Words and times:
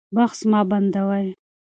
بحث 0.15 0.39
مه 0.51 0.59
بندوئ. 0.69 1.27